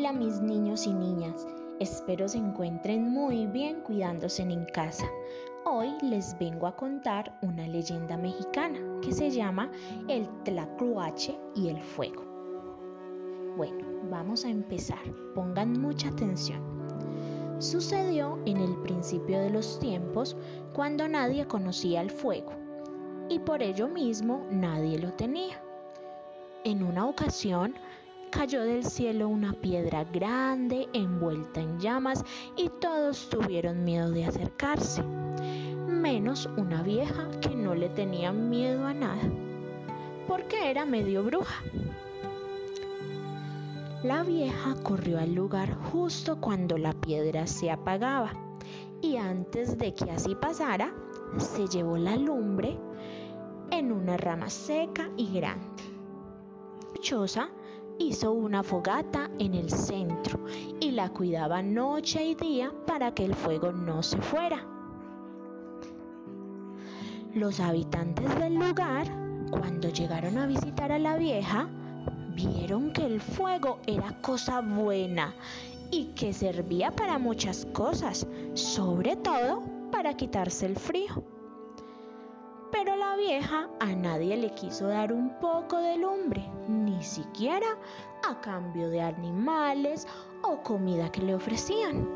Hola 0.00 0.14
mis 0.14 0.40
niños 0.40 0.86
y 0.86 0.94
niñas, 0.94 1.46
espero 1.78 2.26
se 2.26 2.38
encuentren 2.38 3.10
muy 3.10 3.46
bien 3.46 3.82
cuidándose 3.82 4.40
en 4.40 4.64
casa. 4.64 5.04
Hoy 5.66 5.90
les 6.00 6.38
vengo 6.38 6.66
a 6.66 6.74
contar 6.74 7.38
una 7.42 7.68
leyenda 7.68 8.16
mexicana 8.16 8.78
que 9.02 9.12
se 9.12 9.30
llama 9.30 9.70
El 10.08 10.26
Tlacloache 10.44 11.38
y 11.54 11.68
el 11.68 11.82
Fuego. 11.82 12.24
Bueno, 13.58 13.86
vamos 14.10 14.46
a 14.46 14.48
empezar, 14.48 15.02
pongan 15.34 15.78
mucha 15.78 16.08
atención. 16.08 16.62
Sucedió 17.58 18.38
en 18.46 18.56
el 18.56 18.74
principio 18.78 19.38
de 19.38 19.50
los 19.50 19.78
tiempos 19.80 20.34
cuando 20.72 21.08
nadie 21.08 21.46
conocía 21.46 22.00
el 22.00 22.10
fuego 22.10 22.52
y 23.28 23.38
por 23.38 23.62
ello 23.62 23.86
mismo 23.86 24.46
nadie 24.50 24.98
lo 24.98 25.12
tenía. 25.12 25.62
En 26.64 26.82
una 26.82 27.06
ocasión, 27.06 27.74
cayó 28.30 28.62
del 28.62 28.84
cielo 28.84 29.28
una 29.28 29.52
piedra 29.52 30.04
grande 30.04 30.88
envuelta 30.92 31.60
en 31.60 31.78
llamas 31.80 32.24
y 32.56 32.68
todos 32.80 33.28
tuvieron 33.28 33.84
miedo 33.84 34.10
de 34.10 34.24
acercarse, 34.24 35.02
menos 35.86 36.48
una 36.56 36.82
vieja 36.82 37.28
que 37.40 37.50
no 37.50 37.74
le 37.74 37.88
tenía 37.88 38.32
miedo 38.32 38.86
a 38.86 38.94
nada, 38.94 39.22
porque 40.26 40.70
era 40.70 40.86
medio 40.86 41.24
bruja. 41.24 41.62
La 44.02 44.22
vieja 44.22 44.76
corrió 44.82 45.18
al 45.18 45.34
lugar 45.34 45.74
justo 45.92 46.40
cuando 46.40 46.78
la 46.78 46.92
piedra 46.92 47.46
se 47.46 47.70
apagaba 47.70 48.32
y 49.02 49.16
antes 49.16 49.76
de 49.76 49.92
que 49.92 50.10
así 50.10 50.34
pasara, 50.34 50.94
se 51.36 51.66
llevó 51.66 51.98
la 51.98 52.16
lumbre 52.16 52.78
en 53.70 53.92
una 53.92 54.16
rama 54.16 54.48
seca 54.48 55.10
y 55.16 55.32
grande. 55.32 55.66
Chosa 57.00 57.50
hizo 58.00 58.32
una 58.32 58.62
fogata 58.62 59.30
en 59.38 59.54
el 59.54 59.70
centro 59.70 60.40
y 60.80 60.90
la 60.90 61.10
cuidaba 61.10 61.62
noche 61.62 62.24
y 62.24 62.34
día 62.34 62.72
para 62.86 63.12
que 63.12 63.26
el 63.26 63.34
fuego 63.34 63.72
no 63.72 64.02
se 64.02 64.16
fuera. 64.18 64.66
Los 67.34 67.60
habitantes 67.60 68.34
del 68.38 68.54
lugar, 68.54 69.06
cuando 69.50 69.90
llegaron 69.90 70.38
a 70.38 70.46
visitar 70.46 70.90
a 70.90 70.98
la 70.98 71.16
vieja, 71.16 71.68
vieron 72.34 72.92
que 72.92 73.04
el 73.04 73.20
fuego 73.20 73.78
era 73.86 74.20
cosa 74.22 74.60
buena 74.62 75.34
y 75.90 76.06
que 76.14 76.32
servía 76.32 76.90
para 76.90 77.18
muchas 77.18 77.66
cosas, 77.66 78.26
sobre 78.54 79.16
todo 79.16 79.62
para 79.92 80.14
quitarse 80.14 80.66
el 80.66 80.76
frío. 80.76 81.39
Pero 82.72 82.96
la 82.96 83.16
vieja 83.16 83.68
a 83.80 83.86
nadie 83.86 84.36
le 84.36 84.54
quiso 84.54 84.86
dar 84.86 85.12
un 85.12 85.38
poco 85.40 85.78
de 85.78 85.96
lumbre, 85.96 86.48
ni 86.68 87.02
siquiera 87.02 87.78
a 88.28 88.40
cambio 88.40 88.90
de 88.90 89.00
animales 89.00 90.06
o 90.42 90.62
comida 90.62 91.10
que 91.10 91.22
le 91.22 91.34
ofrecían. 91.34 92.08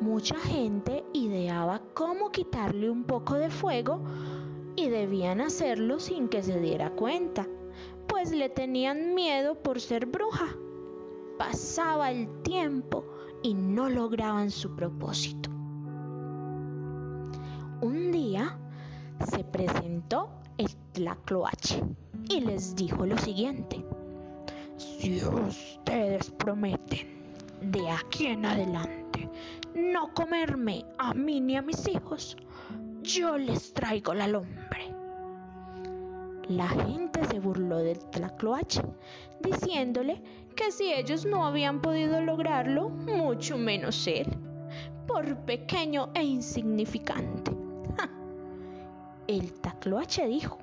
Mucha 0.00 0.36
gente 0.38 1.04
ideaba 1.12 1.80
cómo 1.94 2.30
quitarle 2.30 2.90
un 2.90 3.04
poco 3.04 3.34
de 3.34 3.50
fuego 3.50 4.00
y 4.76 4.88
debían 4.88 5.40
hacerlo 5.40 5.98
sin 5.98 6.28
que 6.28 6.42
se 6.42 6.60
diera 6.60 6.90
cuenta, 6.90 7.46
pues 8.06 8.30
le 8.30 8.48
tenían 8.48 9.14
miedo 9.14 9.54
por 9.62 9.80
ser 9.80 10.06
bruja. 10.06 10.54
Pasaba 11.38 12.10
el 12.10 12.42
tiempo 12.42 13.04
y 13.42 13.54
no 13.54 13.88
lograban 13.88 14.50
su 14.50 14.76
propósito. 14.76 15.55
Un 17.82 18.10
día 18.10 18.56
se 19.30 19.44
presentó 19.44 20.30
el 20.56 20.74
Tlacloache 20.92 21.82
y 22.26 22.40
les 22.40 22.74
dijo 22.74 23.04
lo 23.04 23.18
siguiente. 23.18 23.84
Si 24.78 25.22
ustedes 25.22 26.30
prometen 26.30 27.06
de 27.60 27.90
aquí 27.90 28.28
en 28.28 28.46
adelante 28.46 29.28
no 29.74 30.14
comerme 30.14 30.86
a 30.96 31.12
mí 31.12 31.38
ni 31.40 31.56
a 31.58 31.62
mis 31.62 31.86
hijos, 31.86 32.38
yo 33.02 33.36
les 33.36 33.74
traigo 33.74 34.14
la 34.14 34.26
lumbre. 34.26 34.94
La 36.48 36.68
gente 36.68 37.26
se 37.26 37.40
burló 37.40 37.76
del 37.78 37.98
Tlacloache, 37.98 38.82
diciéndole 39.40 40.22
que 40.54 40.72
si 40.72 40.94
ellos 40.94 41.26
no 41.26 41.44
habían 41.44 41.82
podido 41.82 42.22
lograrlo, 42.22 42.88
mucho 42.88 43.58
menos 43.58 44.06
él, 44.06 44.28
por 45.06 45.36
pequeño 45.44 46.08
e 46.14 46.24
insignificante. 46.24 47.65
El 49.28 49.52
Tacloache 49.60 50.26
dijo, 50.26 50.58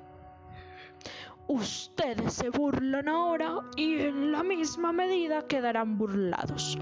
Ustedes 1.46 2.32
se 2.32 2.48
burlan 2.48 3.08
ahora 3.08 3.60
y 3.76 4.00
en 4.00 4.32
la 4.32 4.42
misma 4.42 4.92
medida 4.92 5.46
quedarán 5.46 5.98
burlados, 5.98 6.78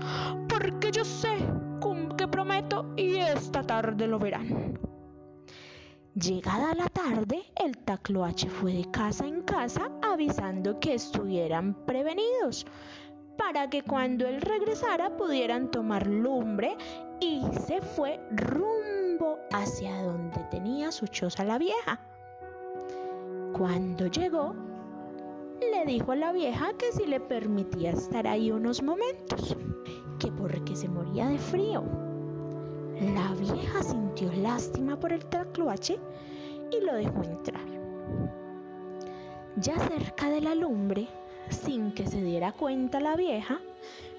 porque 0.48 0.92
yo 0.92 1.04
sé 1.04 1.37
que 2.16 2.28
prometo 2.28 2.92
y 2.97 3.16
esta 3.16 3.62
tarde 3.62 4.06
lo 4.06 4.19
verán. 4.19 4.78
Llegada 6.15 6.75
la 6.75 6.88
tarde, 6.88 7.42
el 7.56 7.78
Tacloache 7.78 8.48
fue 8.48 8.72
de 8.72 8.91
casa 8.91 9.26
en 9.26 9.42
casa 9.42 9.91
avisando 10.03 10.78
que 10.78 10.94
estuvieran 10.94 11.75
prevenidos, 11.87 12.66
para 13.38 13.69
que 13.71 13.82
cuando 13.82 14.26
él 14.26 14.41
regresara 14.41 15.16
pudieran 15.16 15.71
tomar 15.71 16.06
lumbre 16.06 16.76
y 17.21 17.42
se 17.66 17.81
fue 17.81 18.21
rumbo 18.31 19.02
hacia 19.53 20.03
donde 20.03 20.41
tenía 20.50 20.93
su 20.93 21.06
choza 21.06 21.44
la 21.44 21.59
vieja. 21.59 22.00
Cuando 23.53 24.06
llegó, 24.06 24.55
le 25.60 25.84
dijo 25.87 26.12
a 26.12 26.16
la 26.16 26.33
vieja 26.33 26.72
que 26.78 26.93
si 26.93 27.06
le 27.06 27.21
permitía 27.21 27.91
estar 27.91 28.27
ahí 28.27 28.50
unos 28.50 28.83
momentos, 28.83 29.56
que 30.19 30.33
porque 30.33 30.75
se 30.75 30.88
moría 30.88 31.27
de 31.28 31.38
frío. 31.38 31.84
La 33.15 33.33
vieja 33.34 33.83
sintió 33.83 34.33
lástima 34.33 34.99
por 34.99 35.12
el 35.12 35.25
tacloache 35.27 35.99
y 36.71 36.84
lo 36.84 36.94
dejó 36.94 37.22
entrar. 37.22 37.66
Ya 39.56 39.78
cerca 39.78 40.31
de 40.31 40.41
la 40.41 40.54
lumbre, 40.54 41.09
sin 41.50 41.93
que 41.93 42.06
se 42.06 42.22
diera 42.22 42.53
cuenta 42.53 43.00
la 43.00 43.16
vieja, 43.16 43.60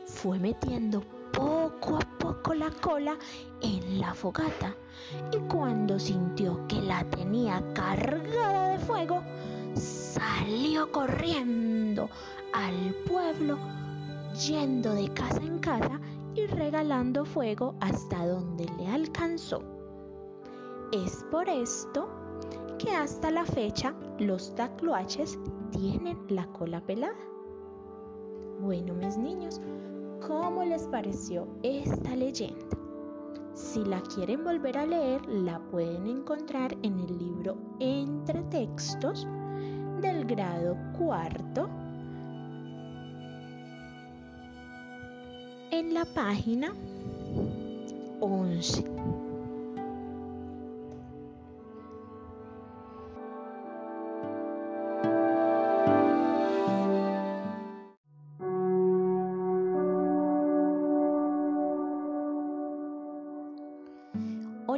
fue 0.05 0.37
metiendo 0.39 1.01
poco 1.31 1.97
a 1.97 2.12
la 2.51 2.69
cola 2.69 3.17
en 3.61 3.99
la 3.99 4.13
fogata 4.13 4.75
y 5.31 5.37
cuando 5.47 5.97
sintió 5.97 6.67
que 6.67 6.81
la 6.81 7.03
tenía 7.05 7.63
cargada 7.73 8.69
de 8.69 8.79
fuego, 8.79 9.23
salió 9.75 10.91
corriendo 10.91 12.09
al 12.51 12.93
pueblo, 13.07 13.57
yendo 14.45 14.93
de 14.93 15.07
casa 15.13 15.41
en 15.41 15.59
casa 15.59 15.99
y 16.35 16.45
regalando 16.45 17.25
fuego 17.25 17.75
hasta 17.79 18.27
donde 18.27 18.65
le 18.77 18.87
alcanzó. 18.87 19.63
Es 20.91 21.25
por 21.31 21.49
esto 21.49 22.09
que 22.77 22.91
hasta 22.91 23.31
la 23.31 23.45
fecha 23.45 23.95
los 24.19 24.53
tacloaches 24.53 25.39
tienen 25.71 26.19
la 26.29 26.45
cola 26.47 26.81
pelada. 26.81 27.17
Bueno, 28.59 28.93
mis 28.93 29.17
niños, 29.17 29.59
¿cómo 30.27 30.63
les 30.63 30.87
pareció 30.87 31.47
esta 31.63 32.15
leyenda? 32.15 32.77
Si 33.53 33.83
la 33.83 34.01
quieren 34.01 34.43
volver 34.43 34.77
a 34.77 34.85
leer, 34.85 35.25
la 35.27 35.59
pueden 35.59 36.07
encontrar 36.07 36.75
en 36.81 36.99
el 36.99 37.17
libro 37.17 37.57
Entre 37.79 38.41
Textos 38.43 39.27
del 40.01 40.25
grado 40.25 40.75
cuarto 40.97 41.69
en 45.71 45.93
la 45.93 46.05
página 46.05 46.73
11. 48.19 49.02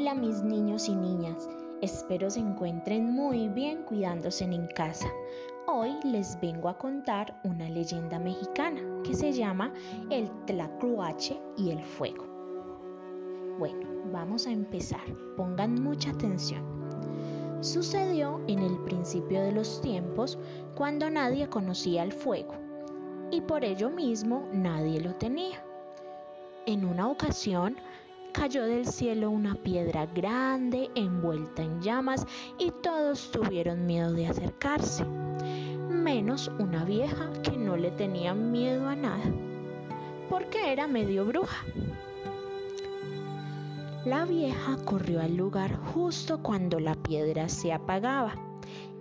Hola 0.06 0.13
mis 0.13 0.44
niños 0.44 0.88
y 0.88 0.96
niñas, 0.96 1.50
espero 1.81 2.30
se 2.30 2.40
encuentren 2.40 3.12
muy 3.12 3.48
bien 3.48 3.81
cuidándose 3.86 4.44
en 4.44 4.68
casa. 4.68 5.07
Hoy 5.66 5.96
les 6.04 6.40
vengo 6.40 6.69
a 6.69 6.78
contar 6.78 7.42
una 7.44 7.68
leyenda 7.68 8.19
mexicana 8.19 8.81
que 9.04 9.16
se 9.16 9.34
llama 9.34 9.74
El 10.12 10.30
Tlacloache 10.46 11.42
y 11.57 11.72
el 11.72 11.84
Fuego. 11.84 12.24
Bueno, 13.57 13.88
vamos 14.12 14.46
a 14.46 14.52
empezar, 14.52 15.02
pongan 15.36 15.81
mucha 15.81 16.12
atención. 16.12 16.62
Sucedió 17.62 18.42
en 18.46 18.60
el 18.60 18.78
principio 18.84 19.42
de 19.42 19.54
los 19.54 19.81
tiempos 19.81 20.38
cuando 20.75 21.10
nadie 21.10 21.50
conocía 21.50 22.04
el 22.04 22.12
fuego 22.12 22.54
y 23.31 23.42
por 23.42 23.66
ello 23.66 23.90
mismo 23.90 24.48
nadie 24.54 25.01
lo 25.01 25.16
tenía. 25.16 25.66
En 26.68 26.86
una 26.86 27.10
ocasión, 27.10 27.75
cayó 28.36 28.66
del 28.66 28.86
cielo 28.86 29.30
una 29.32 29.56
piedra 29.56 30.06
grande 30.08 30.90
envuelta 30.94 31.64
en 31.64 31.82
llamas 31.82 32.26
y 32.58 32.70
todos 32.84 33.32
tuvieron 33.32 33.86
miedo 33.86 34.12
de 34.12 34.28
acercarse, 34.28 35.06
menos 35.90 36.52
una 36.60 36.84
vieja 36.84 37.32
que 37.44 37.52
no 37.52 37.78
le 37.78 37.92
tenía 37.92 38.34
miedo 38.34 38.88
a 38.88 38.96
nada, 38.96 39.24
porque 40.30 40.74
era 40.74 40.86
medio 40.86 41.26
bruja. 41.26 41.66
La 44.04 44.26
vieja 44.26 44.78
corrió 44.84 45.22
al 45.22 45.38
lugar 45.38 45.78
justo 45.94 46.44
cuando 46.44 46.82
la 46.82 46.96
piedra 46.96 47.48
se 47.48 47.72
apagaba 47.72 48.36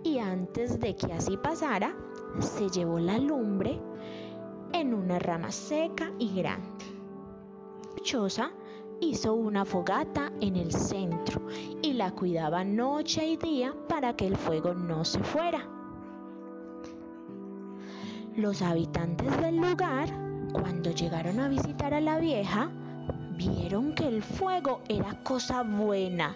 y 0.03 0.19
antes 0.19 0.79
de 0.79 0.95
que 0.95 1.11
así 1.11 1.35
pasara, 1.35 1.93
se 2.39 2.69
llevó 2.69 2.99
la 2.99 3.17
lumbre 3.17 3.81
en 4.71 4.93
una 4.93 5.19
rama 5.19 5.51
seca 5.51 6.11
y 6.19 6.33
grande. 6.33 6.85
Chosa 8.01 8.51
hizo 9.01 9.33
una 9.33 9.65
fogata 9.65 10.31
en 10.41 10.55
el 10.55 10.71
centro 10.71 11.41
y 11.81 11.93
la 11.93 12.11
cuidaba 12.11 12.63
noche 12.63 13.25
y 13.27 13.37
día 13.37 13.73
para 13.87 14.15
que 14.15 14.27
el 14.27 14.37
fuego 14.37 14.73
no 14.73 15.05
se 15.05 15.19
fuera. 15.19 15.67
Los 18.35 18.61
habitantes 18.61 19.39
del 19.39 19.57
lugar, 19.57 20.09
cuando 20.51 20.91
llegaron 20.91 21.39
a 21.39 21.47
visitar 21.47 21.93
a 21.93 22.01
la 22.01 22.19
vieja, 22.19 22.69
vieron 23.37 23.95
que 23.95 24.07
el 24.07 24.23
fuego 24.23 24.81
era 24.89 25.23
cosa 25.23 25.63
buena 25.63 26.35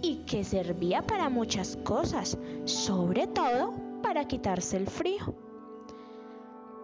y 0.00 0.16
que 0.26 0.44
servía 0.44 1.02
para 1.02 1.28
muchas 1.28 1.76
cosas, 1.84 2.38
sobre 2.64 3.26
todo 3.26 3.74
para 4.02 4.26
quitarse 4.26 4.76
el 4.76 4.86
frío. 4.86 5.43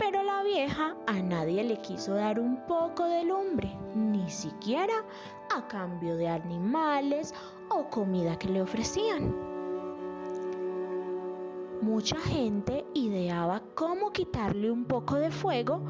Pero 0.01 0.23
la 0.23 0.43
vieja 0.43 0.97
a 1.07 1.13
nadie 1.21 1.63
le 1.63 1.77
quiso 1.77 2.15
dar 2.15 2.41
un 2.41 2.57
poco 2.67 3.05
de 3.05 3.23
lumbre, 3.23 3.77
ni 3.95 4.31
siquiera 4.31 5.05
a 5.55 5.69
cambio 5.69 6.17
de 6.17 6.27
animales 6.27 7.35
o 7.69 7.85
comida 7.91 8.39
que 8.39 8.49
le 8.49 8.63
ofrecían. 8.63 9.37
Mucha 11.83 12.17
gente 12.17 12.87
ideaba 12.95 13.63
cómo 13.75 14.11
quitarle 14.11 14.71
un 14.71 14.87
poco 14.87 15.17
de 15.17 15.31
fuego 15.31 15.83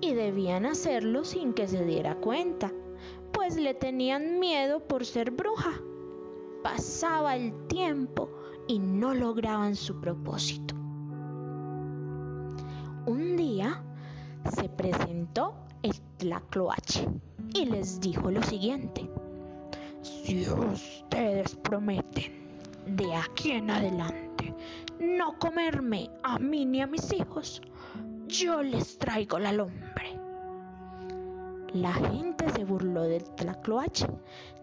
y 0.00 0.14
debían 0.14 0.64
hacerlo 0.64 1.22
sin 1.22 1.52
que 1.52 1.68
se 1.68 1.84
diera 1.84 2.14
cuenta, 2.14 2.72
pues 3.30 3.56
le 3.56 3.74
tenían 3.74 4.40
miedo 4.40 4.80
por 4.80 5.04
ser 5.04 5.30
bruja. 5.30 5.72
Pasaba 6.62 7.36
el 7.36 7.66
tiempo 7.66 8.30
y 8.66 8.78
no 8.78 9.12
lograban 9.12 9.76
su 9.76 10.00
propósito. 10.00 10.73
Un 13.06 13.36
día 13.36 13.82
se 14.56 14.66
presentó 14.70 15.54
el 15.82 15.92
Tlacloache 16.16 17.06
y 17.52 17.66
les 17.66 18.00
dijo 18.00 18.30
lo 18.30 18.42
siguiente. 18.42 19.10
Si 20.00 20.48
ustedes 20.48 21.54
prometen 21.56 22.32
de 22.86 23.14
aquí 23.14 23.50
en 23.50 23.70
adelante 23.70 24.54
no 24.98 25.38
comerme 25.38 26.08
a 26.22 26.38
mí 26.38 26.64
ni 26.64 26.80
a 26.80 26.86
mis 26.86 27.12
hijos, 27.12 27.60
yo 28.26 28.62
les 28.62 28.96
traigo 28.96 29.38
la 29.38 29.52
lumbre. 29.52 30.18
La 31.74 31.92
gente 31.92 32.48
se 32.52 32.64
burló 32.64 33.02
del 33.02 33.24
Tlacloache, 33.34 34.06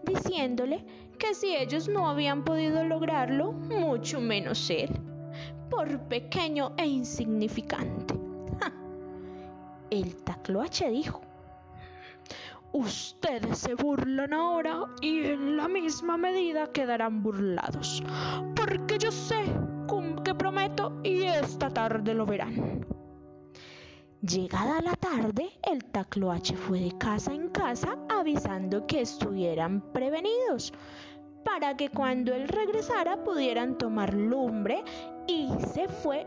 diciéndole 0.02 0.84
que 1.16 1.32
si 1.34 1.54
ellos 1.54 1.88
no 1.88 2.08
habían 2.08 2.42
podido 2.42 2.82
lograrlo, 2.82 3.52
mucho 3.52 4.20
menos 4.20 4.68
él, 4.68 4.90
por 5.70 6.00
pequeño 6.08 6.72
e 6.76 6.86
insignificante 6.86 8.31
el 10.00 10.16
Tacloache 10.16 10.90
dijo, 10.90 11.20
Ustedes 12.72 13.58
se 13.58 13.74
burlan 13.74 14.32
ahora 14.32 14.86
y 15.02 15.26
en 15.26 15.58
la 15.58 15.68
misma 15.68 16.16
medida 16.16 16.72
quedarán 16.72 17.22
burlados, 17.22 18.02
porque 18.56 18.96
yo 18.98 19.12
sé 19.12 19.44
que 20.24 20.34
prometo 20.34 20.98
y 21.02 21.24
esta 21.24 21.68
tarde 21.68 22.14
lo 22.14 22.24
verán. 22.24 22.86
Llegada 24.22 24.80
la 24.80 24.94
tarde, 24.94 25.50
el 25.70 25.84
Tacloache 25.84 26.56
fue 26.56 26.80
de 26.80 26.96
casa 26.96 27.34
en 27.34 27.48
casa 27.48 27.98
avisando 28.08 28.86
que 28.86 29.02
estuvieran 29.02 29.82
prevenidos, 29.92 30.72
para 31.44 31.76
que 31.76 31.90
cuando 31.90 32.32
él 32.32 32.48
regresara 32.48 33.22
pudieran 33.22 33.76
tomar 33.76 34.14
lumbre 34.14 34.82
y 35.26 35.48
se 35.74 35.88
fue 35.88 36.26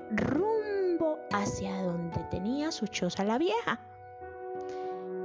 hacia 1.31 1.83
donde 1.83 2.19
tenía 2.31 2.71
su 2.71 2.87
choza 2.87 3.23
la 3.23 3.37
vieja. 3.37 3.79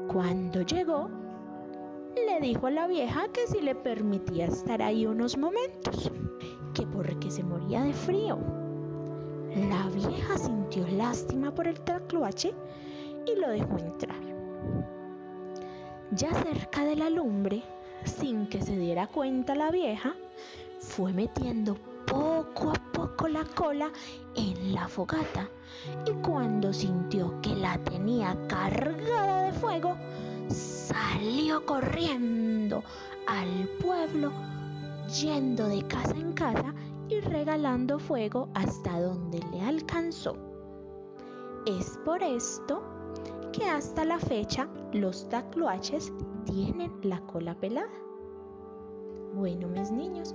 Cuando 0.08 0.62
llegó, 0.62 1.08
le 2.17 2.40
dijo 2.40 2.67
a 2.67 2.70
la 2.70 2.87
vieja 2.87 3.28
que 3.32 3.46
si 3.46 3.61
le 3.61 3.75
permitía 3.75 4.46
estar 4.46 4.82
ahí 4.82 5.06
unos 5.06 5.37
momentos, 5.38 6.11
que 6.75 6.87
porque 6.87 7.31
se 7.31 7.43
moría 7.43 7.82
de 7.82 7.93
frío. 7.93 8.38
La 9.55 9.88
vieja 9.88 10.38
sintió 10.38 10.87
lástima 10.88 11.55
por 11.55 11.67
el 11.67 11.81
tacloache 11.81 12.52
y 13.26 13.38
lo 13.38 13.49
dejó 13.49 13.78
entrar. 13.78 14.20
Ya 16.12 16.32
cerca 16.34 16.84
de 16.84 16.96
la 16.96 17.11
lumbre, 17.11 17.62
sin 18.05 18.49
que 18.49 18.61
se 18.61 18.76
diera 18.76 19.06
cuenta 19.06 19.55
la 19.55 19.70
vieja, 19.70 20.14
fue 20.81 21.12
metiendo 21.12 21.76
poco 22.06 22.70
a 22.70 22.93
poco 22.93 23.28
la 23.28 23.44
cola 23.44 23.93
en 24.34 24.75
la 24.75 24.88
fogata 24.88 25.49
y 26.06 26.12
cuando 26.23 26.73
sintió 26.73 27.41
que 27.41 27.55
la 27.55 27.79
tenía 27.85 28.37
cargada 28.49 29.44
de 29.44 29.53
fuego, 29.53 29.97
salió 30.49 31.65
corriendo 31.65 32.82
al 33.27 33.69
pueblo, 33.82 34.32
yendo 35.21 35.69
de 35.69 35.82
casa 35.87 36.17
en 36.17 36.32
casa 36.32 36.75
y 37.09 37.21
regalando 37.21 37.99
fuego 37.99 38.49
hasta 38.55 39.00
donde 39.00 39.41
le 39.53 39.62
alcanzó. 39.62 40.37
Es 41.67 41.99
por 42.05 42.23
esto 42.23 42.82
que 43.53 43.65
hasta 43.65 44.05
la 44.05 44.19
fecha 44.19 44.69
los 44.93 45.29
tacloaches 45.29 46.12
tienen 46.44 46.93
la 47.03 47.21
cola 47.27 47.55
pelada. 47.55 47.91
Bueno, 49.35 49.69
mis 49.69 49.91
niños, 49.91 50.35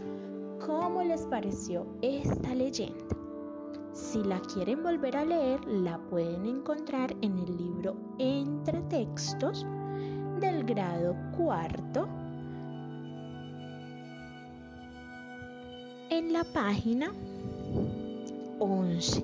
¿cómo 0.66 1.04
les 1.04 1.26
pareció 1.26 1.86
esta 2.02 2.54
leyenda? 2.54 3.25
Si 3.96 4.22
la 4.26 4.42
quieren 4.42 4.84
volver 4.84 5.16
a 5.16 5.24
leer, 5.24 5.66
la 5.66 5.98
pueden 5.98 6.46
encontrar 6.46 7.16
en 7.22 7.40
el 7.40 7.58
libro 7.58 7.96
Entre 8.20 8.82
Textos 8.90 9.66
del 10.42 10.66
grado 10.66 11.16
cuarto 11.38 12.06
en 16.10 16.34
la 16.34 16.44
página 16.44 17.14
11. 18.60 19.24